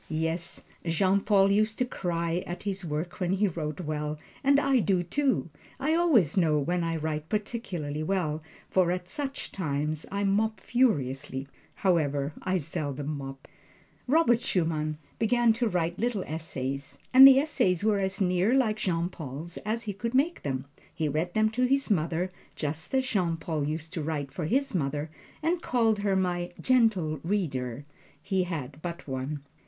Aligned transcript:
Yes, 0.09 0.63
Jean 0.83 1.19
Paul 1.19 1.51
used 1.51 1.77
to 1.77 1.85
cry 1.85 2.43
at 2.47 2.63
his 2.63 2.83
work 2.83 3.19
when 3.19 3.33
he 3.33 3.47
wrote 3.47 3.79
well, 3.81 4.17
and 4.43 4.57
I 4.59 4.79
do, 4.79 5.03
too. 5.03 5.51
I 5.79 5.93
always 5.93 6.35
know 6.35 6.57
when 6.57 6.83
I 6.83 6.95
write 6.95 7.29
particularly 7.29 8.01
well, 8.01 8.41
for 8.67 8.89
at 8.91 9.07
such 9.07 9.51
times 9.51 10.07
I 10.11 10.23
mop 10.23 10.59
furiously. 10.59 11.47
However, 11.75 12.33
I 12.41 12.57
seldom 12.57 13.15
mop. 13.15 13.47
Robert 14.07 14.41
Schumann 14.41 14.97
began 15.19 15.53
to 15.53 15.67
write 15.69 15.99
little 15.99 16.23
essays, 16.23 16.97
and 17.13 17.27
the 17.27 17.37
essays 17.37 17.83
were 17.83 17.99
as 17.99 18.19
near 18.19 18.55
like 18.55 18.77
Jean 18.77 19.07
Paul's 19.07 19.57
as 19.57 19.83
he 19.83 19.93
could 19.93 20.15
make 20.15 20.41
them. 20.41 20.65
He 20.91 21.07
read 21.09 21.35
them 21.35 21.51
to 21.51 21.65
his 21.65 21.91
mother, 21.91 22.31
just 22.55 22.95
as 22.95 23.05
Jean 23.05 23.37
Paul 23.37 23.65
used 23.65 23.93
to 23.93 24.01
write 24.01 24.31
for 24.31 24.45
his 24.45 24.73
mother 24.73 25.11
and 25.43 25.61
call 25.61 25.97
her 25.97 26.15
"my 26.15 26.53
Gentle 26.59 27.19
Reader" 27.23 27.85
he 28.19 28.45
had 28.45 28.81
but 28.81 29.07
one. 29.07 29.43